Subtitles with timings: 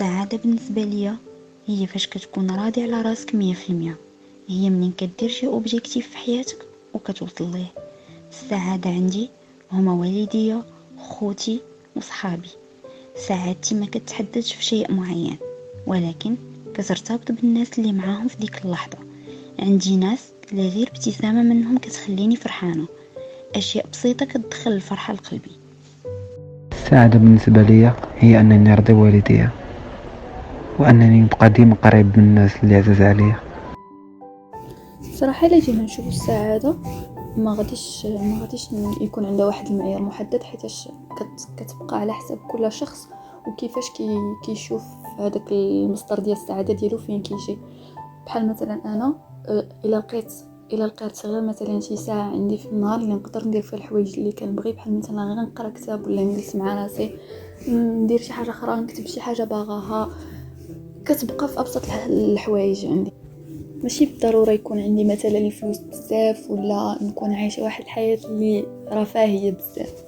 [0.00, 1.16] السعادة بالنسبة ليا.
[1.66, 3.96] هي فاش كتكون راضي على راسك مية في المية.
[4.48, 6.56] هي منين كدير شي اوبجيكتيف في حياتك
[6.94, 7.72] وكتوصل ليه.
[8.30, 9.28] السعادة عندي
[9.72, 10.62] هما والديا
[10.98, 11.60] خوتي
[11.96, 12.48] وصحابي.
[13.28, 15.36] سعادتي ما كتحددش في شيء معين
[15.86, 16.36] ولكن
[16.74, 18.98] كترتبط بالناس اللي معاهم في ديك اللحظة.
[19.58, 22.86] عندي ناس اللي غير ابتسامة منهم كتخليني فرحانة.
[23.54, 25.50] أشياء بسيطة كتدخل الفرحة لقلبي
[26.72, 29.59] السعادة بالنسبة لي هي أنني نرضي والديا.
[30.88, 33.36] نبقى ديما قريب من الناس اللي عزاز عليا.
[35.14, 36.74] صراحة إلا جينا نشوفو السعادة
[37.36, 38.68] ما غاديش ما غاديش
[39.00, 43.08] يكون عندها واحد المعيار محدد حيتاش كت كتبقى على حسب كل شخص
[43.46, 44.08] وكيفاش كي
[44.46, 44.82] كيشوف
[45.18, 47.58] هذاك المصدر ديال السعادة ديالو فين كيجي.
[48.26, 49.14] بحال مثلا أنا
[49.48, 50.32] آه، إلا لقيت
[50.72, 54.32] إلا لقيت غير مثلا شي ساعة عندي في النهار اللي نقدر ندير فيها الحوايج اللي
[54.32, 57.16] كنبغي بحال مثلا غير نقرأ كتاب ولا نجلس مع راسي
[57.68, 60.10] ندير شي حاجة أخرى نكتب شي حاجة باغاها
[61.06, 63.12] كتبقى في أبسط الحوايج عندي.
[63.82, 70.04] ماشي بالضرورة يكون عندي مثلا الفلوس بزاف ولا نكون عايشة واحد الحياة اللي رفاهية بزاف.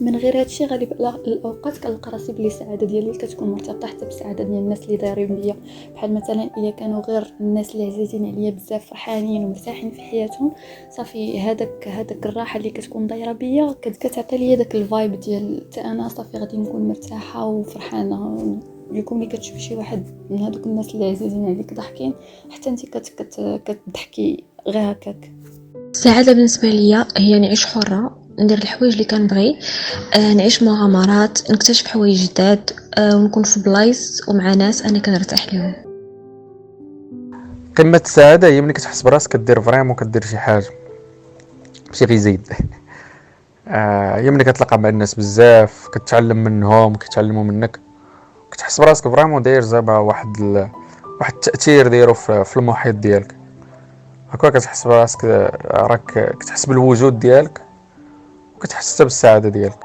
[0.00, 0.92] من غير هادشي غالب
[1.26, 5.56] الأوقات كنلقى راسي بلي السعادة ديالي كتكون مرتبطة حتى بالسعاده ديال الناس اللي دايرين بيا.
[5.94, 10.52] بحال مثلا إلا كانوا غير الناس اللي عزيزين عليا بزاف فرحانين ومرتاحين في حياتهم
[10.90, 16.38] صافي هذاك هذاك الراحة اللي كتكون دايرة بيا كتعطي لي داك الفايب ديال أنا صافي
[16.38, 18.58] غادي نكون مرتاحة وفرحانة.
[18.92, 22.14] يكون ملي كتشوفي شي واحد من هذوك الناس اللي عزيزين عليك ضاحكين
[22.50, 25.32] حتى انت كت كت كتضحكي غير هكاك.
[25.90, 29.58] السعادة بالنسبة ليا هي نعيش حرة ندير الحوايج اللي كنبغي
[30.14, 35.74] آه نعيش مغامرات نكتشف حوايج جداد آه ونكون في بلايص ومع ناس أنا كنرتاح لهم
[37.76, 40.66] قمة السعادة هي ملي كتحس براسك كدير vraiment كدير شي حاجة
[41.88, 42.48] ماشي غير زيد
[43.68, 47.80] آه هي ملي كتلاقى مع الناس بزاف كتعلم منهم كيتعلموا منك.
[48.52, 50.70] كتحس براسك vraiment داير زعما واحد ال...
[51.20, 53.36] واحد التأثير دايرو في المحيط ديالك.
[54.30, 55.24] هكا كتحس براسك
[55.64, 57.62] راك كتحس بالوجود ديالك
[58.56, 59.78] وكتحس بالسعادة ديالك.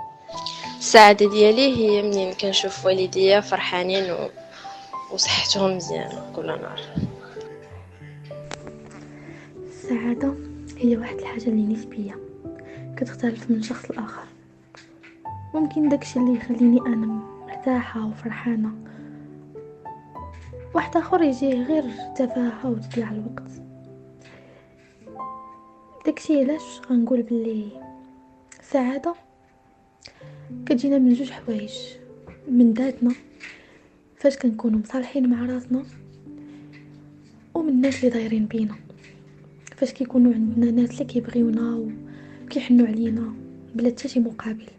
[0.79, 4.29] السعادة ديالي هي منين كنشوف والديا فرحانين و...
[5.13, 6.81] وصحتهم مزيانه كل نهار.
[9.67, 10.33] السعادة
[10.77, 12.17] هي واحد الحاجة اللي نسبية
[12.97, 14.23] كتختلف من شخص لآخر.
[15.53, 17.36] ممكن داكشي اللي يخليني أنا
[17.67, 18.71] مرتاحه وفرحانة.
[20.75, 21.83] واحد آخر يجي غير
[22.15, 23.51] تفاهه وتضيع الوقت.
[26.05, 27.69] داكشي علاش غنقول بلي
[28.59, 29.15] السعادة
[30.65, 31.73] كتجينا من جوج حوايج.
[32.49, 33.11] من ذاتنا
[34.15, 35.83] فاش كنكونوا مصالحين مع راسنا
[37.53, 38.75] ومن الناس اللي دايرين بينا.
[39.75, 41.87] فاش كيكونوا عندنا ناس اللي كيبغيونا
[42.45, 43.33] وكيحنوا علينا
[43.75, 44.76] بلا حتى شي مقابل.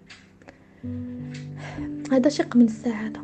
[2.13, 3.21] هذا شق من السعادة.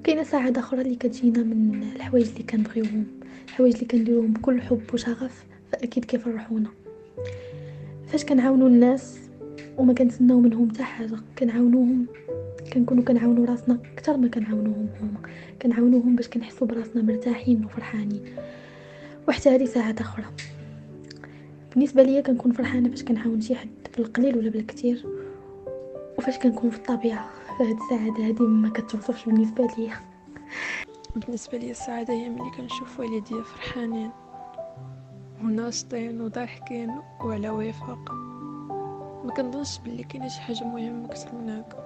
[0.00, 3.06] وكاينه سعادة أخرى اللي كتجينا من الحوايج اللي كنبغيوهم
[3.48, 6.70] الحوايج اللي كنديروهم بكل حب وشغف فأكيد كيفرحونا
[8.06, 9.18] فاش كنعاونوا الناس
[9.78, 12.06] وما كنتسناو منهم حتى حاجة كنعاونوهم
[12.72, 15.28] كنكونوا كنعاونوا راسنا أكثر ما كنعاونوهم هما.
[15.62, 18.22] كنعاونوهم باش كنحسوا براسنا مرتاحين وفرحانين.
[19.28, 20.24] وحتى هذه ساعات أخرى.
[21.74, 25.06] بالنسبة ليا كنكون فرحانة فاش كنعاون شي حد بالقليل ولا بالكثير.
[26.20, 29.96] وفاش كنكون في الطبيعة فهاد السعاده هذه ما كتوصفش بالنسبة ليا.
[31.16, 34.10] بالنسبة لي السعادة هي ملي كنشوف والديا فرحانين
[35.44, 38.12] وناشطين وضاحكين وعلى وفاق.
[39.24, 41.84] ما كنظنش بلي كاينة شي حاجة مهمة أكثر من هكا.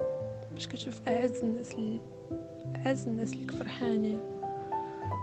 [0.52, 2.00] باش كتشوف أعز الناس اللي
[2.86, 4.20] أعز الناس اللي فرحانين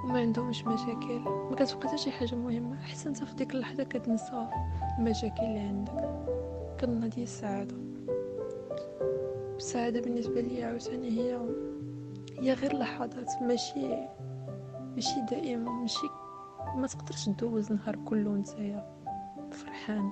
[0.06, 1.20] وما عندهمش مشاكل.
[1.20, 4.48] ما كتبقى حتى شي حاجة مهمة حتى انت في ديك اللحظة كتنسى
[5.00, 6.10] المشاكل اللي عندك.
[6.82, 7.91] كنظن هذه السعادة.
[9.62, 11.40] السعاده بالنسبة لي عاوتاني هي
[12.40, 13.88] هي غير لحظات ماشي
[14.96, 16.08] ماشي دائما ماشي
[16.78, 18.98] ما تقدرش دوز نهار كله نتايا
[19.52, 20.10] فرحان.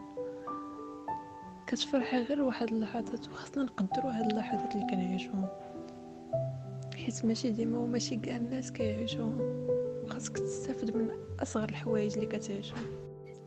[1.68, 5.48] كتفرحي غير واحد اللحظات وخاصنا نقدروا هاد اللحظات اللي كنعيشوهم.
[6.96, 9.38] حيت ماشي ديما وماشي كاع الناس كيعيشوهم.
[10.04, 11.10] وخاصك تستافد من
[11.42, 12.84] أصغر الحوايج اللي كتعيشهم.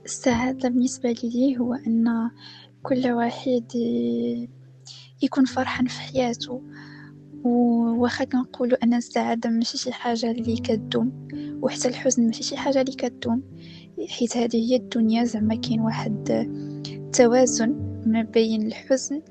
[0.04, 2.30] السعادة بالنسبة لي هو أن
[2.82, 3.66] كل واحد
[5.22, 6.62] يكون فرحان في حياته.
[7.44, 11.28] وواخا كنقولوا أن السعاده ماشي شي حاجة اللي كدوم
[11.62, 13.42] وحتى الحزن ماشي شي حاجة اللي كدوم
[14.08, 15.24] حيت هذه هي الدنيا.
[15.24, 16.48] زعما كاين واحد
[17.12, 19.22] توازن ما بين الحزن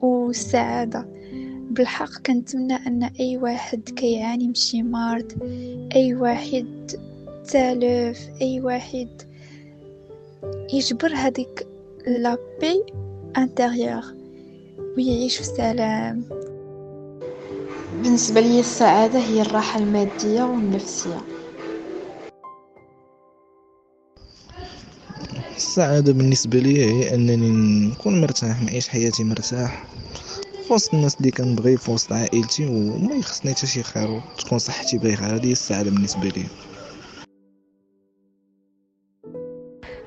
[0.00, 1.08] والسعادة.
[1.70, 5.32] بالحق كنتمنى أن أي واحد كيعاني من شي مرض
[5.96, 6.90] أي واحد
[7.48, 9.08] تالف أي واحد
[10.72, 11.66] يجبر هذيك
[12.06, 12.84] لابي
[13.36, 14.19] انتيريور
[14.96, 16.24] ويعيش في سلام
[18.02, 21.20] بالنسبة لي السعادة هي الراحة المادية والنفسية.
[25.56, 27.50] السعادة بالنسبة لي هي أنني
[27.88, 29.86] نكون مرتاح نعيش حياتي مرتاح.
[30.70, 35.26] وسط الناس اللي كنبغي في وسط عائلتي وما يخصني حتى شي خير تكون صحتي بايخة.
[35.26, 36.44] هذه هي السعادة بالنسبة لي.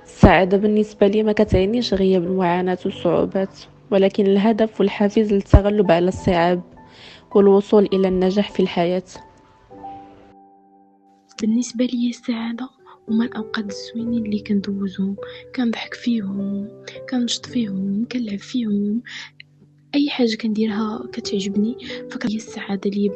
[0.03, 3.59] السعادة بالنسبة لي ما كتعنيش غياب المعاناة والصعوبات.
[3.93, 6.61] ولكن الهدف والحافز للتغلب على الصعاب
[7.35, 9.03] والوصول إلى النجاح في الحياة.
[11.41, 12.69] بالنسبة لي السعادة
[13.09, 15.15] هما الأوقات الزوينين اللي كندوزهم
[15.55, 16.67] كنضحك فيهم
[17.09, 19.01] كنشط فيهم كنلعب فيهم.
[19.95, 21.77] أي حاجة كنديرها كتعجبني
[22.11, 23.11] فهي السعادة لي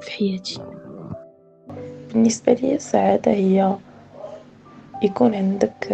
[0.00, 0.60] في حياتي.
[2.12, 3.76] بالنسبة لي السعادة هي
[5.02, 5.88] يكون عندك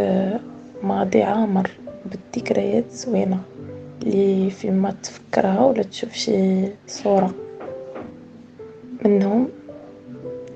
[0.83, 1.71] ماضي عامر
[2.07, 3.54] بالذكريات زوينة.
[4.05, 7.35] اللي فيما تفكرها ولا تشوف شي صورة
[9.05, 9.49] منهم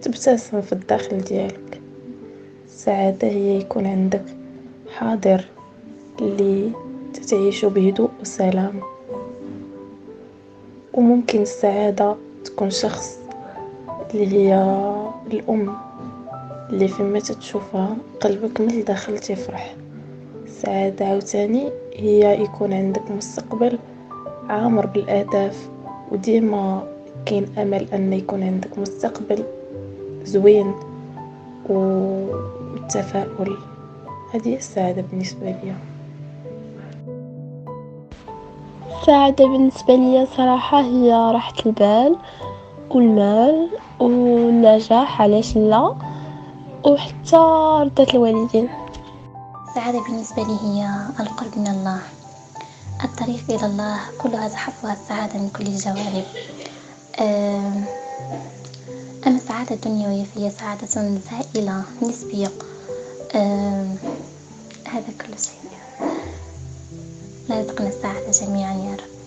[0.03, 1.81] تبتسم في الداخل ديالك.
[2.67, 4.25] السعادة هي يكون عندك
[4.97, 5.45] حاضر
[6.21, 6.71] اللي
[7.31, 8.81] تعيشه بهدوء وسلام.
[10.93, 13.19] وممكن السعادة تكون شخص
[14.15, 14.55] اللي هي
[15.33, 15.77] الأم
[16.71, 19.75] اللي فيما تتشوفها قلبك من الداخل تفرح.
[20.59, 23.79] السعادة عاوتاني هي يكون عندك مستقبل
[24.49, 25.69] عامر بالأهداف
[26.13, 26.83] وديما
[27.27, 29.45] كاين أمل أن يكون عندك مستقبل
[30.25, 30.75] زوين
[31.69, 33.57] والتفاؤل.
[34.35, 35.75] هذه السعادة بالنسبة لي
[39.01, 42.17] السعادة بالنسبة لي صراحة هي راحة البال
[42.91, 43.69] والمال
[44.01, 45.95] والنجاح علاش لا؟
[46.85, 47.37] وحتى
[47.81, 48.69] رضا الوالدين.
[49.69, 52.01] السعادة بالنسبة لي هي القرب من الله.
[53.05, 56.25] الطريق إلى الله كلها تحفها السعادة من كل الجوانب.
[59.27, 62.51] أما السعادة الدنيوية فهي سعادة زائلة نسبية.
[64.89, 65.71] هذا كل شيء.
[67.49, 69.19] لا يرزقنا السعادة جميعا يا رب.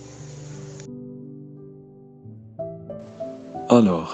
[3.78, 4.10] الوغ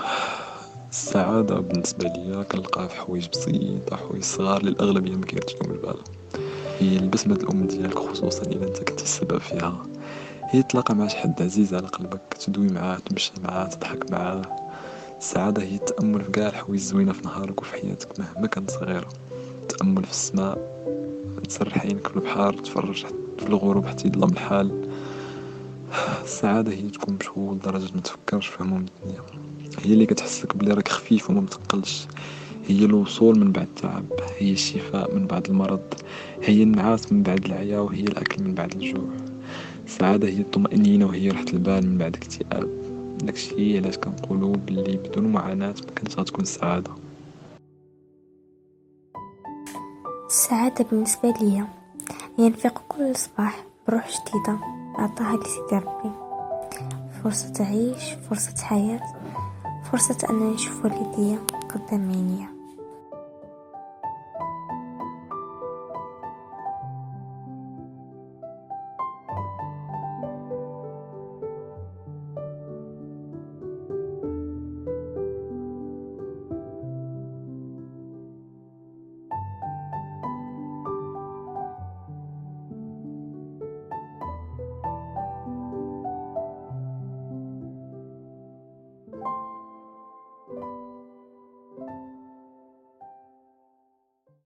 [0.99, 5.97] السعادة بالنسبة ليا كنلقاها في حوايج بسيطة حوايج صغار للأغلبية مكيردش لهم البال.
[6.79, 9.87] هي البسمة الأم ديالك خصوصا إلا نتا كنتي السبب فيها.
[10.51, 14.43] هي تلاقى مع شي حد عزيز على قلبك تدوي معاه تمشي معاه تضحك معاه.
[15.19, 19.09] السعادة هي التأمل في قاع الحوايج الزوينة في نهارك وفي حياتك مهما كانت صغيرة.
[19.63, 20.59] التأمل في السماء
[21.49, 23.07] تسرح عينك في البحر تفرج
[23.39, 24.89] في الغروب حتى يظلم الحال.
[26.25, 29.23] السعادة هي تكون مشغول لدرجة ما تفكرش في هموم الدنيا
[29.85, 32.07] هي اللي كتحسك بلي راك خفيف وما متقلش.
[32.67, 34.05] هي الوصول من بعد التعب
[34.39, 35.95] هي الشفاء من بعد المرض
[36.43, 39.09] هي النعاس من بعد العيا وهي الأكل من بعد الجوع.
[39.85, 42.69] السعادة هي الطمأنينة وهي راحة البال من بعد اكتئاب
[43.23, 46.91] داكشي علاش كنقولو بلي بدون معاناة مكانش غتكون السعادة.
[50.27, 51.69] السعادة بالنسبة ليا
[52.39, 54.59] هي نفيق كل صباح بروح جديدة
[54.99, 56.11] عطاها لسيدي ربي.
[57.25, 59.01] فرصة تعيش فرصة حياة.
[59.93, 61.39] فرصة أنني نشوف والديا
[61.69, 62.58] قدام عينيا